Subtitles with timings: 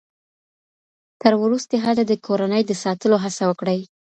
[1.21, 3.79] تر وروستي حده د کورنۍ د ساتلو هڅه وکړئ.